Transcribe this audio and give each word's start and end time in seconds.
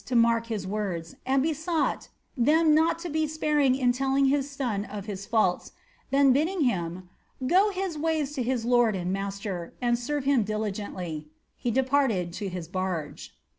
To 0.07 0.15
crown 0.15 0.25
all, 0.25 0.41
he 0.41 0.55
bade 0.57 0.65
Wolsey's 0.65 0.65
servants 0.65 0.67
mark 0.67 0.87
his 0.87 1.07
words, 1.13 1.15
and 1.27 1.43
besought 1.43 1.99
^^ 1.99 2.09
them 2.35 2.73
not 2.73 2.97
to 2.99 3.09
be 3.11 3.27
sparing 3.27 3.75
in 3.75 3.91
telling 3.91 4.25
his 4.25 4.49
son 4.49 4.83
of 4.85 5.05
his 5.05 5.27
faults; 5.27 5.73
then 6.09 6.33
bidding 6.33 6.61
him 6.61 7.07
^ 7.45 7.47
Go 7.47 7.69
his 7.69 7.99
ways 7.99 8.33
to 8.33 8.41
his 8.41 8.65
lord 8.65 8.95
and 8.95 9.13
master, 9.13 9.73
and 9.79 9.99
serve 9.99 10.23
him 10.23 10.41
diligently,' 10.43 11.27
he 11.55 11.69
departed 11.69 12.33
to 12.33 12.49
his 12.49 12.67
barge. 12.67 13.35